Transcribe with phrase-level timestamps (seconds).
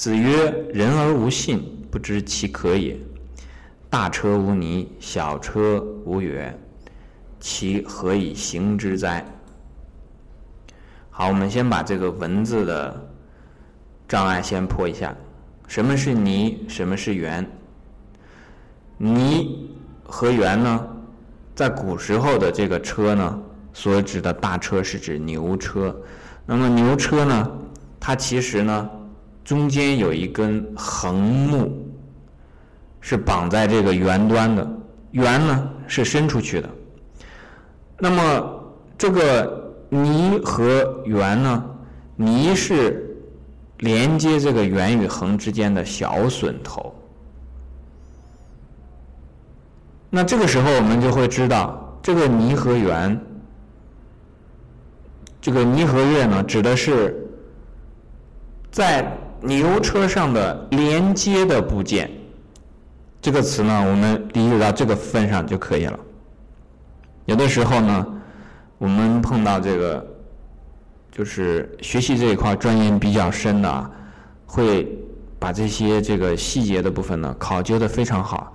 [0.00, 2.96] 子曰：“人而无信，不知其可也。
[3.90, 6.54] 大车无泥，小车无辕，
[7.38, 9.22] 其何以行之哉？”
[11.12, 13.10] 好，我们先把这个文字的
[14.08, 15.14] 障碍先破一下。
[15.68, 16.64] 什么是泥？
[16.66, 17.44] 什么是辕？
[18.96, 19.70] 泥
[20.02, 20.88] 和辕呢？
[21.54, 23.38] 在古时候的这个车呢，
[23.74, 25.94] 所指的大车是指牛车。
[26.46, 27.50] 那么牛车呢，
[28.00, 28.90] 它其实呢，
[29.44, 31.72] 中间有一根横木，
[33.00, 34.68] 是绑在这个圆端的，
[35.12, 36.68] 圆呢是伸出去的。
[37.98, 39.58] 那么这个。
[39.92, 41.64] 泥和圆呢？
[42.14, 43.12] 泥是
[43.78, 46.94] 连接这个圆与横之间的小榫头。
[50.08, 53.20] 那这个时候我们就会知道，这个泥和圆，
[55.40, 57.28] 这个泥和月呢，指的是
[58.70, 62.10] 在牛车上的连接的部件。
[63.20, 65.98] 这个词呢，我们理解到这个份上就可以了。
[67.24, 68.06] 有的时候呢。
[68.80, 70.06] 我们碰到这个，
[71.12, 73.90] 就是学习这一块钻研比较深的啊，
[74.46, 74.88] 会
[75.38, 78.54] 把这些这个细节的部分呢考究的非常好，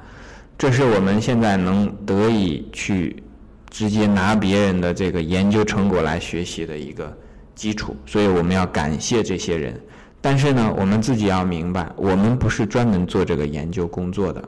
[0.58, 3.24] 这是我们现在能得以去
[3.70, 7.16] 直接拿别人的这个研究成果来学习的一个
[7.54, 9.80] 基础，所以我们要感谢这些人。
[10.26, 14.44] 但是呢，我们自己要明白，我们不是专门做这个研究工作的，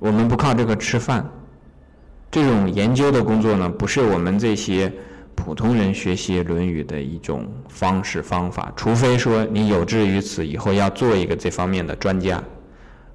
[0.00, 1.24] 我们不靠这个吃饭。
[2.32, 4.92] 这种研究的工作呢，不是我们这些
[5.36, 12.42] 普通人学习《论语》的一种方式方法，除非说你有志于此，以后要做一个这方面的专家，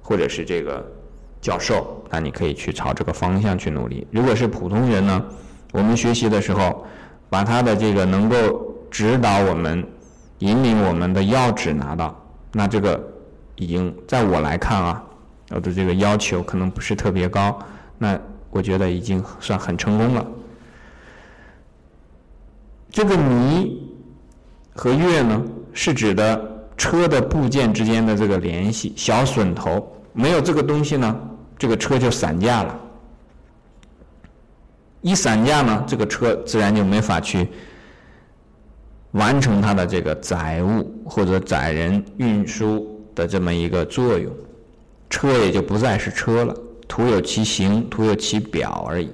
[0.00, 0.82] 或者是这个
[1.42, 4.06] 教授，那你可以去朝这个方向去努力。
[4.10, 5.22] 如果是普通人呢，
[5.72, 6.86] 我们学习的时候，
[7.28, 9.86] 把他的这个能够指导我们、
[10.46, 12.14] 引领我们的要旨拿到，
[12.52, 13.02] 那这个
[13.56, 15.02] 已经在我来看啊，
[15.50, 17.58] 我的这个要求可能不是特别高，
[17.98, 18.18] 那。
[18.54, 20.26] 我觉得已经算很成功了。
[22.90, 23.80] 这个泥
[24.74, 25.42] 和月呢，
[25.72, 31.18] 是指的车的部件之间的这个联系，小榫头没有这个东西呢，
[31.56, 32.78] 这个车就散架了。
[35.00, 37.48] 一散架呢，这个车自然就没法去
[39.12, 44.32] 完成它的这个载物或者载人运输的这么一个作用，
[45.08, 46.54] 车也就不再是车了。
[46.88, 49.10] 徒有其形，徒有其表而已。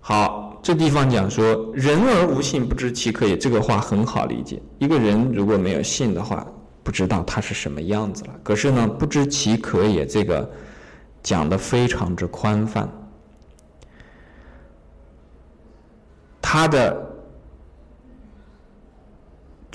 [0.00, 4.60] 好，这地方讲说“人而无信，不知其可也”，这个话很好理解。
[4.78, 6.46] 一个人如果没有信的话，
[6.84, 8.30] 不知道他是什么样子了。
[8.44, 10.48] 可是呢，“不知其可也”这个
[11.22, 12.88] 讲的非常之宽泛，
[16.40, 16.96] 他的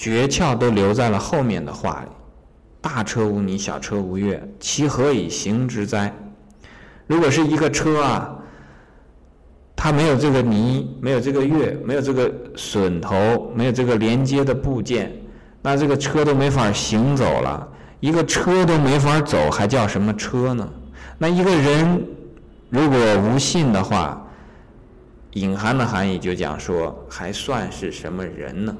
[0.01, 2.12] 诀窍都留在了后面的话里。
[2.81, 6.12] 大车无泥，小车无月，其何以行之哉？
[7.06, 8.35] 如果是一个车啊，
[9.75, 15.16] 它没有这个泥，没有这个月，没有这个榫头，没有这个连接的部件，
[15.61, 17.67] 那这个车都没法行走了。
[18.00, 20.67] 一个车都没法走，还叫什么车呢？
[21.19, 22.03] 那一个人
[22.72, 24.19] 如果无信的话，
[25.34, 28.75] 隐含的含义就讲说，还算是什么人呢？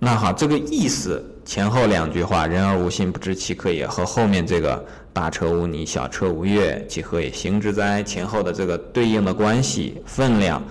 [0.00, 10.62] 那好，这个意思前后两句话“人而无信，不知其可也”和后面这个“大车无泥，小车无月，其何也行之哉”前后的这个对应的关系分量，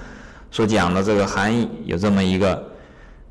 [0.50, 2.66] 所讲的这个含义有这么一个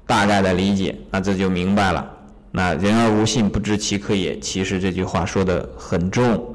[0.07, 2.07] 大概的理解，那这就明白了。
[2.51, 6.55] 那“人而无信，不知其可也”，其实这句话说的很重，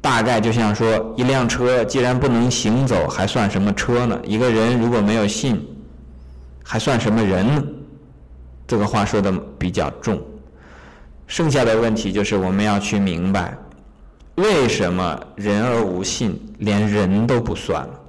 [0.00, 4.18] 大概就像说一辆车既然不能行走，还算什么车呢？
[4.24, 5.64] 一个人如果没有信，
[6.64, 7.64] 还算什么人呢？
[8.68, 10.22] 这个话说的比较重，
[11.26, 13.56] 剩下的问题就是我们要去明白，
[14.34, 18.00] 为什么人而无信，连人都不算了？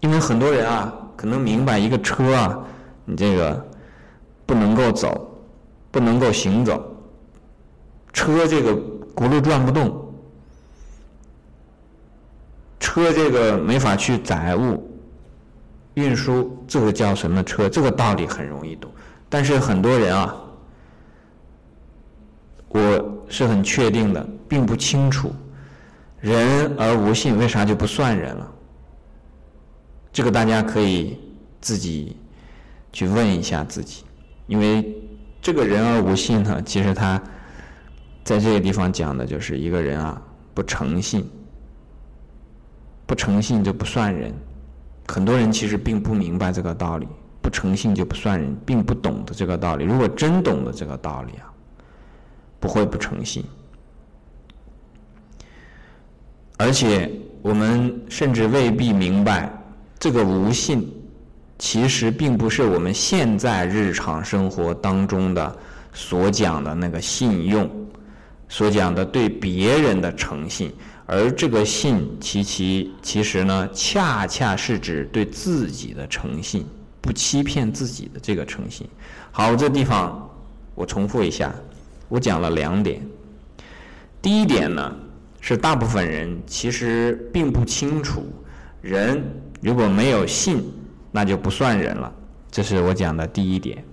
[0.00, 2.58] 因为很多人啊，可能明白一个车啊，
[3.04, 3.62] 你这个
[4.46, 5.38] 不能够走，
[5.90, 6.82] 不能够行走，
[8.14, 8.72] 车这个
[9.14, 10.14] 轱辘转不动，
[12.78, 14.89] 车这个没法去载物。
[16.00, 17.68] 运输这个叫什么车？
[17.68, 18.90] 这个道理很容易懂，
[19.28, 20.34] 但是很多人啊，
[22.68, 25.32] 我是很确定的，并不清楚，
[26.20, 28.52] 人而无信，为啥就不算人了？
[30.12, 31.18] 这个大家可以
[31.60, 32.16] 自己
[32.92, 34.04] 去问一下自己，
[34.46, 34.96] 因为
[35.40, 37.22] 这个人而无信呢，其实他
[38.24, 40.20] 在这个地方讲的就是一个人啊
[40.52, 41.28] 不诚信，
[43.06, 44.34] 不诚信就不算人。
[45.10, 47.08] 很多人其实并不明白这个道理，
[47.42, 49.84] 不诚信就不算人，并不懂得这个道理。
[49.84, 51.50] 如果真懂得这个道理啊，
[52.60, 53.44] 不会不诚信。
[56.58, 57.10] 而且
[57.42, 59.50] 我们甚至未必明白，
[59.98, 60.88] 这个无信
[61.58, 65.58] 其实并不是我们现在日常生活当中的
[65.92, 67.68] 所讲的那个信用，
[68.48, 70.72] 所讲的对别人的诚信。
[71.12, 76.64] 而这个信，其其其实呢，恰恰是指对自己的诚信，
[77.00, 78.88] 不欺骗自己的这个诚信。
[79.32, 80.30] 好，这地方
[80.72, 81.52] 我重复一下，
[82.08, 83.04] 我讲了两点。
[84.22, 84.96] 第一点呢，
[85.40, 88.24] 是大部分人其实并不清楚，
[88.80, 89.20] 人
[89.60, 90.62] 如果没有信，
[91.10, 92.12] 那就不算人了。
[92.52, 93.84] 这是我讲的第一点。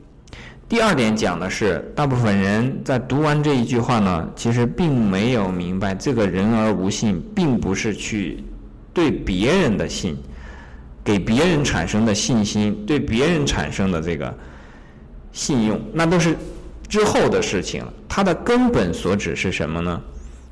[0.70, 8.44] 第二点讲的是，大部分人在读完这一句话呢，其实并没有明白，这个人而无信，并不是去
[8.94, 10.18] 对别人的信，
[11.06, 14.38] 给别人产生的信心，对别人产生的这个
[15.32, 16.36] 信用，那都是
[16.90, 17.82] 之后的事情。
[18.10, 20.02] 它的根本所指是什么呢？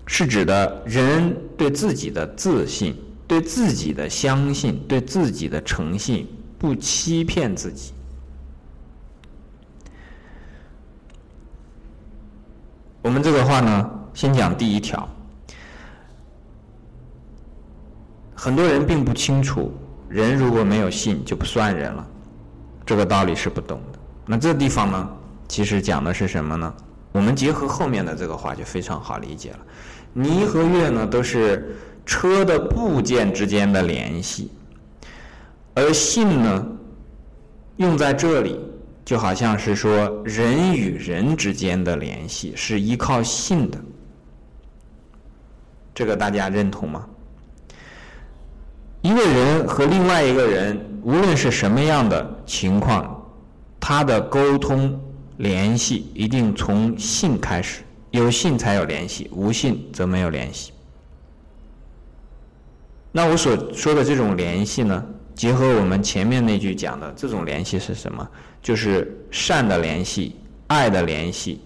[0.08, 2.96] 是指的人对自己的自信，
[3.28, 6.26] 对自己的相信，对自己的诚信，
[6.58, 7.92] 不欺骗自己。
[13.06, 15.08] 我们这个话呢，先讲第一条。
[18.34, 19.72] 很多人并不清楚，
[20.10, 22.08] 人如果没有信就不算人了，
[22.84, 24.00] 这个道理是不懂的。
[24.26, 25.10] 那这地方呢，
[25.48, 26.74] 其实讲的是什么呢？
[27.12, 29.60] 我们结合后面的这个话就非常好理解了。
[30.12, 31.76] 泥和月呢，都是
[32.08, 34.52] 车的部件之间的联系，
[35.76, 36.68] 而信呢，
[37.78, 38.60] 用在这里。
[39.06, 43.80] 就好像是说，人与人之间的联系是依靠信的，
[45.94, 47.08] 这个大家认同吗？
[49.04, 53.24] 一个人和另外一个人，无论是什么样的情况，
[53.80, 55.00] 他的沟通
[55.38, 60.74] 联系一定从信开始，有信才有联系，无信则没有联系。
[63.12, 65.06] 那我所说的这种联系呢？
[65.36, 68.28] 结合我们前面那句讲的这种联系是什么？
[68.62, 70.36] 就是善的联系、
[70.68, 71.62] 爱的联系、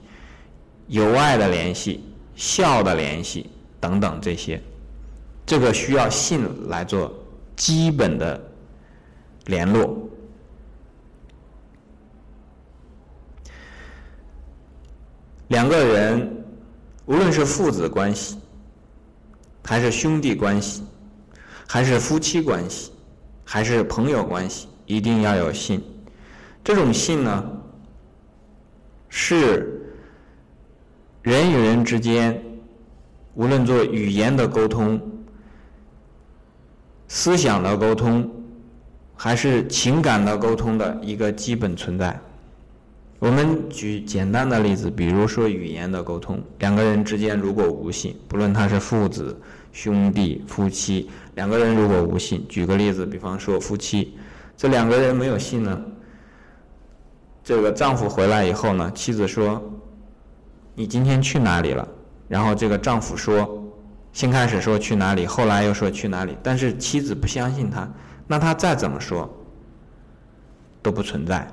[0.87, 2.03] 友爱的联系、
[2.35, 3.49] 孝的联系
[3.79, 4.61] 等等这些，
[5.45, 7.13] 这个需要信来做
[7.55, 8.41] 基本的
[9.45, 9.97] 联络。
[15.49, 16.43] 两个人，
[17.05, 18.37] 无论是父子关系，
[19.63, 20.83] 还是兄弟关系，
[21.67, 22.91] 还是夫妻关系。
[23.51, 25.83] 还是朋友关系，一定要有信。
[26.63, 27.43] 这种信呢，
[29.09, 29.81] 是
[31.23, 32.39] 人与人之间，
[33.33, 35.01] 无论做语言的沟通、
[37.07, 38.29] 思想的沟通，
[39.15, 42.21] 还是情感的沟通的一个基本存在。
[43.17, 49.35] 我们举简单的例子，比如说语言的沟通，两个人之间如果无信，不论他是父子。
[49.71, 54.17] 兄弟、夫妻两个人如果无信，举个例子，比方说夫妻，
[54.57, 55.81] 这两个人没有信呢。
[57.43, 59.61] 这个丈夫回来以后呢，妻子说
[60.75, 61.87] ：“你今天去哪里了？”
[62.27, 63.63] 然后这个丈夫说
[64.13, 67.89] ：“先开始说去哪里，后来又说去哪里。”但是妻子不相信他，
[68.27, 69.27] 那他再怎么说
[70.81, 71.47] 都不存在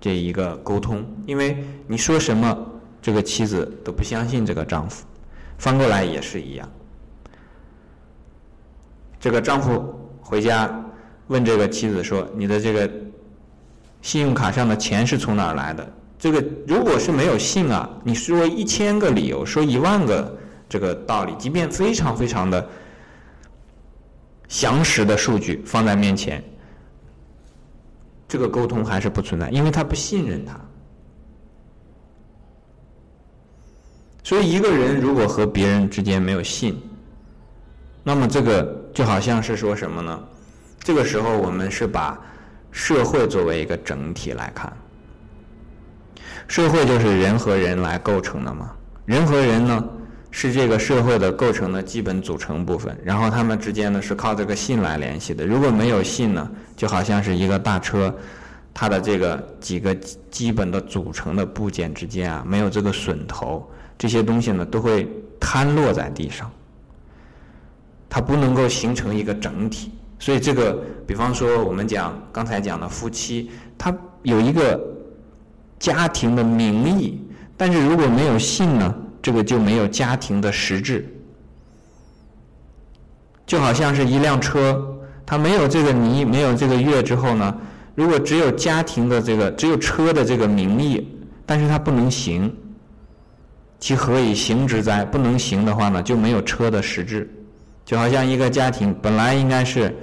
[0.00, 2.56] 这一个沟通，因为你说什么，
[3.02, 5.04] 这个妻子都不相信这个丈夫。
[5.58, 6.68] 翻过来也是一样。
[9.26, 10.72] 这个丈夫回家
[11.26, 12.88] 问这个妻子说：“你的这个
[14.00, 22.64] 信用卡上的钱是从哪儿来的？”这个如果是没有信啊，你说一千个理由，说一万个这个道理，即便非常非常的
[24.46, 26.40] 详实的数据放在面前，
[28.28, 30.56] 这个沟通还是不存在，因为他不信任他。
[34.22, 36.80] 所以一个人如果和别人之间没有信，
[38.04, 38.85] 那么这个。
[38.96, 40.18] 就好像是说什么呢？
[40.78, 42.18] 这个时候我们是把
[42.70, 44.72] 社会作为一个整体来看，
[46.48, 48.70] 社会就是人和人来构成的嘛。
[49.04, 49.84] 人和人呢
[50.30, 55.44] 是这个社会的构成的基本组成部分，然后他们之间呢是靠这个信来联系的。
[55.44, 58.10] 如果没有信呢，就好像是一个大车，
[58.72, 59.94] 它的这个几个
[60.30, 65.06] 基本的组成的部件之间啊，没有这个榫头，这些东西呢都会
[65.38, 66.50] 瘫落在地上。
[68.08, 74.80] 它不能够形成一个整体，所以这个，比方说我们讲刚才讲的夫妻，他有一个
[75.78, 77.20] 家庭的名义，
[77.56, 81.06] 但是如果没有信呢，这个就没有家庭的实质。
[83.44, 84.84] 就好像是一辆车，
[85.24, 87.56] 它没有这个泥，没有这个月之后呢，
[87.94, 91.06] 如果只有家庭的这个，只有车的这个名义，
[91.44, 92.52] 但是它不能行，
[93.78, 95.04] 其何以行之哉？
[95.04, 97.30] 不能行的话呢，就没有车的实质。
[97.86, 99.96] 就好像一个家庭本来应该是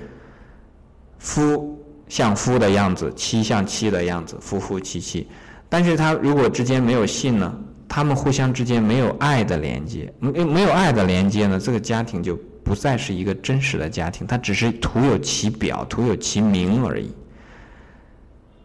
[1.19, 5.27] 夫像夫的样子，妻像妻的样子，夫夫妻妻，
[5.67, 7.53] 但是他如果之间没有信呢，
[7.89, 17.13] 他们互相之间没有爱的连接，没没有爱的连接呢，这个家庭就不再是一个真实的家庭，它只是徒有其表，徒有其名而已。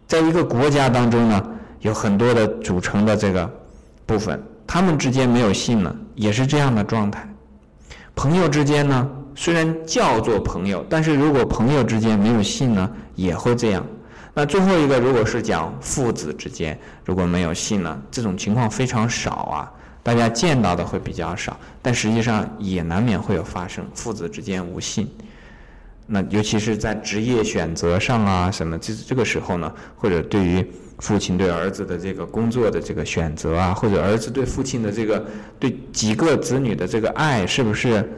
[0.07, 3.51] 在一个国家当中呢，有很多的组成的这个
[4.07, 7.29] 部分，他们之间没有信呢，也是这样的状态。
[8.19, 13.87] 朋友之间呢，虽然叫做朋友，但是如果朋友之间没有信呢，也会这样。
[14.35, 19.73] 那最后一个，如果是讲父子之间如果没有信呢，这种情况非常少啊，
[20.03, 25.09] 大家见到的会比较少，但实际上也难免会有发生父子之间无信。
[26.05, 30.69] 那尤其是在职业选择上啊，什么这这个时候呢，或者对于。
[30.99, 35.25] 父亲对儿子的这个工作的这个选择啊，或者儿子对父亲的这个
[35.59, 38.09] 对几个子女的这个爱，是不是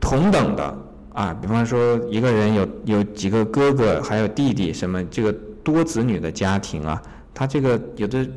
[0.00, 0.78] 同等的
[1.12, 1.32] 啊？
[1.40, 7.00] 比方说，一个人有有几个哥哥，还有弟弟，什么这个多子女的家庭啊，
[7.32, 8.28] 他这个有的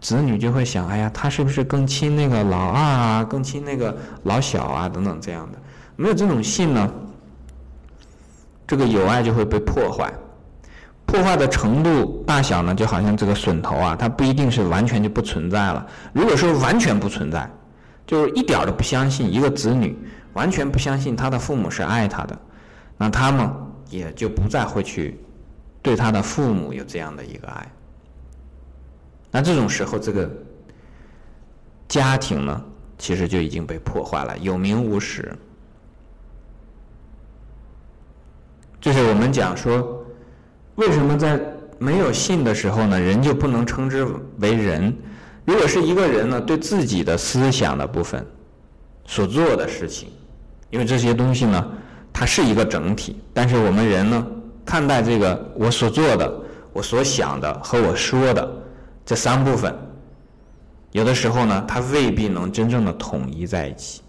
[0.00, 5.58] 子女就会想，哎呀，他是不是更亲那个老二啊，更亲那个老小啊，等等这样的。
[5.94, 6.92] 没有这种信呢，
[8.66, 10.12] 这个友爱就会被破坏。
[11.12, 15.86] 破坏的程度大小呢，就好像这个笋头啊，它不一定是完全就不存在了。
[16.14, 17.46] 如果说完全不存在，
[18.06, 19.94] 就是一点都不相信一个子女，
[20.32, 22.38] 完全不相信他的父母是爱他的，
[22.96, 23.46] 那他们
[23.90, 25.20] 也就不再会去
[25.82, 27.70] 对他的父母有这样的一个爱。
[29.30, 30.30] 那这种时候，这个
[31.88, 32.64] 家庭呢，
[32.96, 35.30] 其实就已经被破坏了，有名无实。
[38.80, 39.98] 就是我们讲说。
[40.82, 41.40] 为什么在
[41.78, 44.04] 没有信的时候呢，人就不能称之
[44.38, 44.92] 为人？
[45.44, 48.26] 如果是一个人呢，对自己的思想的部分
[49.04, 50.08] 所做的事情，
[50.70, 51.64] 因为这些东西呢，
[52.12, 53.16] 它是一个整体。
[53.32, 54.26] 但是我们人呢，
[54.64, 56.34] 看待这个我所做的、
[56.72, 58.52] 我所想的和我说的
[59.06, 59.72] 这三部分，
[60.90, 64.02] 有的时候呢，它未必能真正的统一在一起。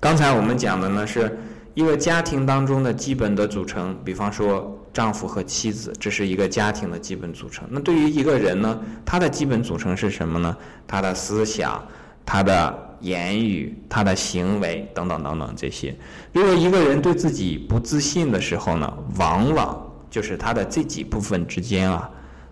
[0.00, 1.38] 刚才我们讲的呢，是
[1.74, 4.80] 一个家庭当中的基本的组成，比方说。
[4.94, 7.66] 丈夫和妻子，这是一个家庭的基本组成。
[7.68, 10.56] 那对于一个人呢，他的基本组成是什么呢？
[10.86, 11.84] 他的思想、
[12.24, 15.92] 他的言语、他的行为等等等等这些。
[16.32, 22.08] 如果一个人对自己不自信的时候呢，往往就是他的这几部分之间啊，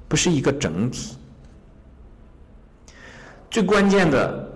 [0.09, 1.17] 不是一个整体。
[3.53, 4.53] 最关键的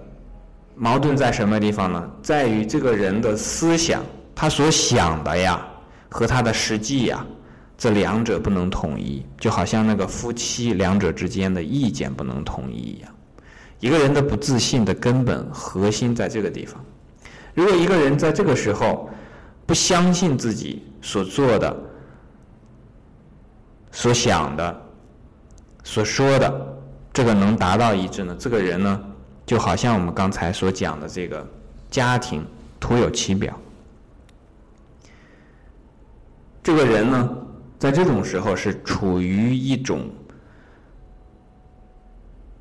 [0.75, 2.11] 矛盾在什么地方呢？
[2.20, 4.02] 在于这个人的思想，
[4.37, 5.66] 他所想的呀，
[6.09, 7.26] 和他的实际呀。
[7.78, 13.14] 这两者不能统一，就好像那个夫妻两者之间的意见不能统一一样。
[13.81, 16.83] 一个人的不自信的根本核心在这个地方。
[17.52, 19.11] 如果一个人在这个时候
[19.66, 21.76] 不相信自己所做的、
[23.93, 24.83] 所想的、
[25.85, 26.78] 所说的，
[27.12, 28.35] 这个能达到一致呢？
[28.38, 29.00] 这个人呢，
[29.45, 31.47] 就好像我们刚才所讲的这个
[31.90, 32.43] 家庭
[32.81, 33.55] 徒有其表。
[36.66, 37.30] 这个人呢？
[37.78, 40.11] 在这种时候是处于一种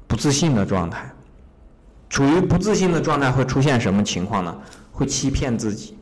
[0.06, 1.12] 不自信的状态，
[2.08, 4.56] 处于不自信的状态会出现什么情况呢？
[4.92, 5.98] 会欺骗自己。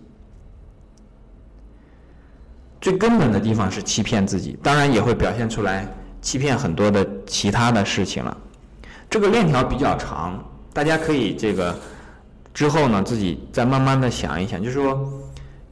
[2.81, 5.87] 最根本的地方是欺骗自己，当然也会表现出来
[6.21, 8.37] 欺骗很多的其他的事情了。
[9.09, 10.43] 这个链条比较长，
[10.73, 11.73] 大家可以这个
[12.53, 15.09] 之后呢自己再慢慢的想一想，就是说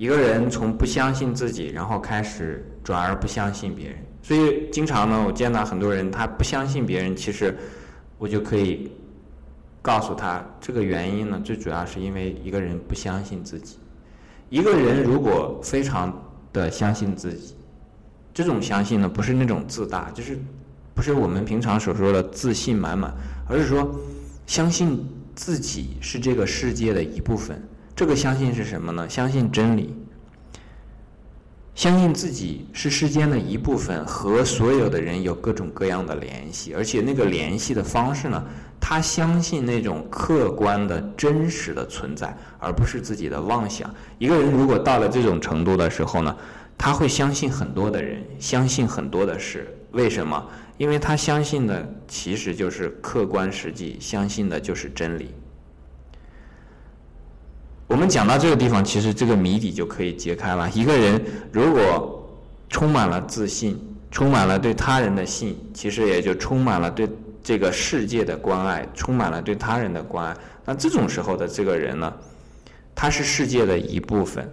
[0.01, 2.65] 一个人从不相信自己，然后开始。
[2.83, 7.55] 转而不相信别人，所以经常呢，我见到很多人他不相信别人，其实
[8.17, 8.91] 我就可以
[9.83, 13.77] 告诉他，这个原因呢，最主要是因为一个人不相信自己。
[14.49, 16.11] 一个人如果非常
[16.51, 17.55] 的相信自己，
[18.33, 20.35] 这种相信呢，不是那种自大，就是
[20.95, 23.13] 不是我们平常所说的自信满满，
[23.47, 23.95] 而是说
[24.47, 27.61] 相信自己是这个世界的一部分。
[28.01, 29.07] 这个相信是什么呢？
[29.07, 29.93] 相信真理。
[31.75, 38.43] 相信自己是世间的一部分，和所有的人有各种各样的联系，而且那个联系的方式呢，
[38.79, 43.87] 他相信那种客观的真实的存在，而不是自己的妄想。
[44.17, 46.35] 一个人如果到了这种程度的时候呢，
[46.79, 49.71] 他会相信很多的人，相信很多的事。
[49.91, 50.43] 为什么？
[50.79, 55.35] 因为他相信的其实就是客观实际，相信的就是真理。
[57.91, 60.71] 我们讲到这个地方，其实这个谜底就可以揭开了。
[60.73, 61.21] 一个人
[61.51, 62.25] 如果
[62.69, 63.77] 充满了自信，
[64.09, 67.09] 充满了对他人的信，其实也就充满了对
[67.43, 70.37] 这个世界的关爱，充满了对他人的关爱。
[70.63, 72.13] 那这种时候的这个人呢，
[72.95, 74.49] 他是世界的一部分，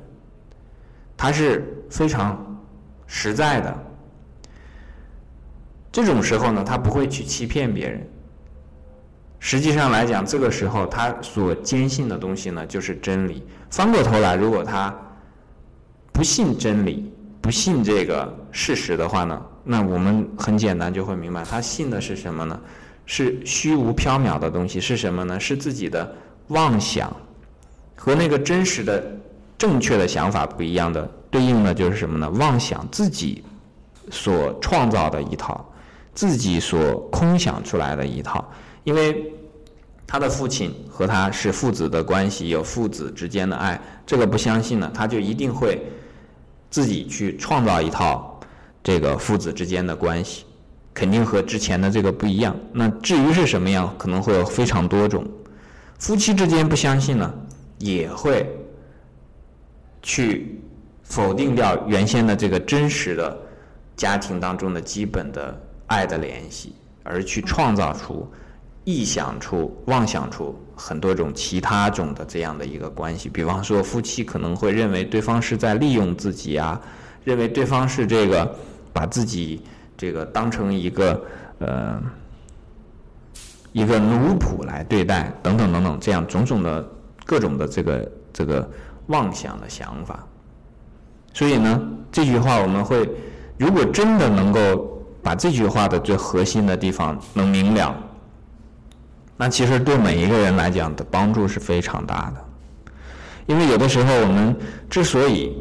[1.16, 2.60] 他是非常
[3.06, 3.72] 实在的。
[5.92, 8.04] 这种时候呢，他不会去欺骗别人。
[9.40, 13.42] 实际上来讲，这个时候他所坚信的东西呢，就是真理。
[13.70, 14.94] 翻过头来，如果他
[16.12, 22.60] 不信真理，不信这个事实的话呢，那我们很简单就会明白，他信的是什么呢？
[23.06, 25.38] 是虚无缥缈的东西，是什么呢？
[25.40, 26.14] 是自己的
[26.48, 27.14] 妄想，
[27.96, 29.02] 和那个真实的、
[29.56, 31.08] 正确的想法不一样的。
[31.30, 32.28] 对应的就是什么呢？
[32.30, 33.44] 妄想自己
[34.10, 35.64] 所创造的一套，
[36.12, 38.46] 自己所空想出来的一套。
[38.84, 39.32] 因为
[40.06, 45.82] 他的父亲和他是父子的关系，有父子之间的爱，这个不相信呢，他就一定会
[46.70, 48.40] 自己去创造一套
[48.82, 50.46] 这个父子之间的关系，
[50.94, 52.56] 肯定和之前的这个不一样。
[52.72, 55.26] 那至于是什么样，可能会有非常多种。
[55.98, 57.34] 夫妻之间不相信呢，
[57.78, 58.48] 也会
[60.00, 60.58] 去
[61.02, 63.38] 否定掉原先的这个真实的
[63.94, 68.26] 家庭当中的基本的爱的联系，而去创造出。
[68.88, 76.80] 臆想出、妄想出很多种其他种的这样的一个关系，比方说夫妻可能会认为对方是在利用自己啊，
[77.22, 78.50] 认为对方是这个
[78.90, 79.60] 把自己
[79.94, 81.22] 这个当成一个
[81.58, 82.00] 呃
[83.72, 86.88] 一个奴仆来对待，等等等等，这样种种的
[87.26, 88.66] 各种的这个这个
[89.08, 90.26] 妄想的想法。
[91.34, 91.78] 所以呢，
[92.10, 93.06] 这句话我们会，
[93.58, 97.94] 如果真的能够把这句话的最核心的地方能明了。
[99.40, 102.44] 那其实对每一个人来讲的帮助是非常大的，
[103.46, 104.54] 因为有的时候我们
[104.90, 105.56] 之所以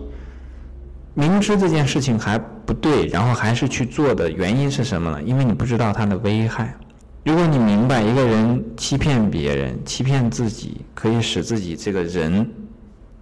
[1.13, 5.21] 明知这件事情还不对，然后还是去做的原因是什么呢？
[5.21, 6.75] 因为你不知道它的危害。
[7.23, 12.49] 如果你明白一个人欺骗别人、欺骗自己，可以使自己这个人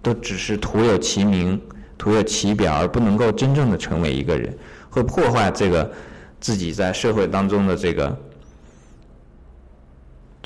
[0.00, 1.60] 都只是徒有其名、
[1.98, 4.56] 徒有其表，而不能够真正的成为一个人，
[4.88, 5.92] 会破坏这个
[6.40, 8.18] 自己在社会当中的这个。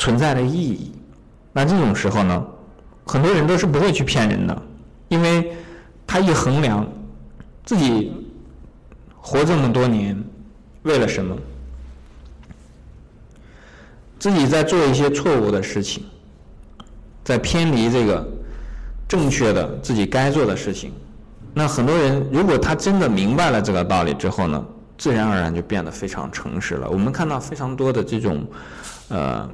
[0.01, 0.91] 存在的意义，
[1.53, 2.43] 那这种时候呢，
[3.05, 4.63] 很多人都是不会去骗人的，
[5.09, 5.53] 因为
[6.07, 6.89] 他一衡量
[7.67, 8.11] 自己
[9.19, 10.19] 活这么多年
[10.85, 11.37] 为了什么，
[14.19, 16.03] 自己在做一些错误的事情，
[17.23, 18.27] 在偏离这个
[19.07, 20.95] 正确的自己该做的事情，
[21.53, 24.65] 那很多人如果他真的明白了这个道理之后呢，
[24.97, 26.89] 自然而然就变得非常诚实了。
[26.89, 28.47] 我们看到非常多的这种，
[29.11, 29.49] 呃。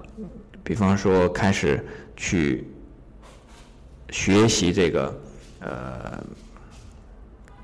[0.67, 2.69] 比方说，开始去
[4.11, 5.21] 学习这个，
[5.61, 6.21] 呃，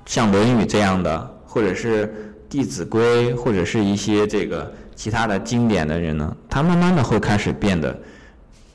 [0.05, 2.07] 像《论语》这样的，或者是
[2.47, 7.93] 《弟子规》，或者是一些这个其他的经典的人呢，他慢慢的会开始变得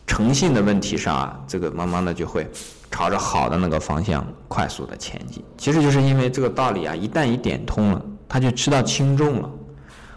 [0.06, 2.46] 诚信的问题上啊，这个慢慢的就会
[2.90, 5.42] 朝着好的那个方向快速的前进。
[5.56, 9.50] 其实就是因为这个道理啊，一旦一点通了，他就知道轻重了，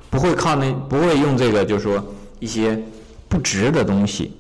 [0.10, 2.04] 不会靠那，不会用这个，就是说
[2.41, 2.77] 一些。
[3.32, 4.34] 不值的东西，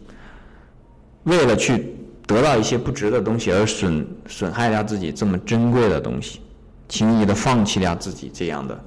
[1.23, 1.95] 为了去
[2.27, 6.41] 得到一些不值的东西而损损害掉自己这么珍贵的东西，
[6.89, 8.83] 轻易的放弃掉自己这样的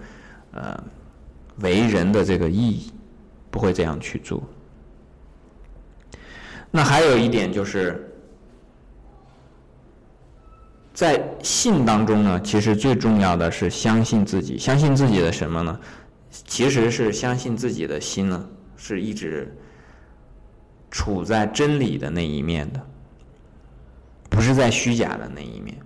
[0.53, 0.85] 呃
[1.61, 2.93] 为人的这个意义，
[3.51, 4.43] 不会这样去做。
[6.71, 8.07] 那还有一点就是，
[10.93, 15.81] 在信当中呢，其实最重要的是相信自己，相信自己的什么呢？
[16.47, 18.47] 其实是相信自己的心呢，
[18.85, 19.53] 是一直。
[20.97, 22.81] 处在真理的那一面的，
[24.31, 25.77] 不是在虚假的那一面。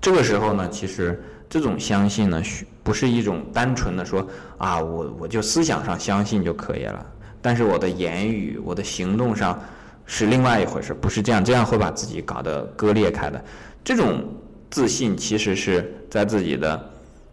[0.00, 2.40] 这个时候呢，其实这种相信呢，
[2.84, 4.24] 不是一种单纯的说
[4.56, 7.04] 啊，我我就思想上相信就可以了，
[7.42, 9.60] 但是我的言语、我的行动上
[10.06, 13.44] 是另外一回事，不是这样，这样会把自己搞得割裂开的。
[13.82, 14.32] 这种
[14.70, 16.88] 自信其实是在自己的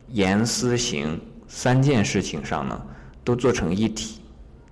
[0.08, 2.82] 言、思、行三件事情上呢，
[3.24, 4.23] 都做成一体。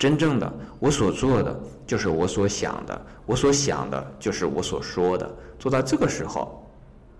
[0.01, 5.31] 真正的我所做的就是我所想的，我所想的就是我所说的。
[5.59, 6.67] 做到这个时候，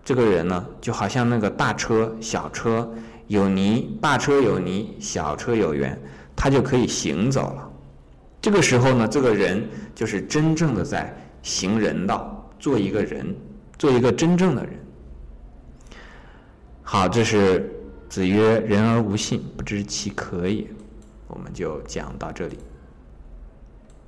[0.03, 2.91] 这个人呢，就好像那个大车、小车
[3.27, 5.95] 有泥，大车有泥，小车有缘，
[6.35, 7.71] 他就可以行走了。
[8.41, 9.63] 这个时候呢，这个人
[9.93, 13.35] 就是真正的在行人道，做一个人，
[13.77, 14.73] 做一个真正的人。
[16.81, 17.71] 好，这是
[18.09, 20.65] 子曰：“人而无信，不知其可也。”
[21.29, 22.57] 我们就讲到这里。